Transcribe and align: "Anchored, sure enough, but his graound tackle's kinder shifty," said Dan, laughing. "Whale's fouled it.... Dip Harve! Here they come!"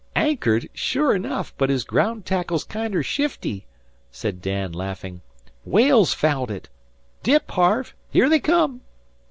"Anchored, 0.15 0.67
sure 0.73 1.13
enough, 1.15 1.53
but 1.59 1.69
his 1.69 1.83
graound 1.83 2.25
tackle's 2.25 2.63
kinder 2.63 3.03
shifty," 3.03 3.67
said 4.11 4.41
Dan, 4.41 4.71
laughing. 4.71 5.21
"Whale's 5.63 6.11
fouled 6.11 6.49
it.... 6.49 6.69
Dip 7.21 7.51
Harve! 7.51 7.93
Here 8.09 8.27
they 8.27 8.39
come!" 8.39 8.81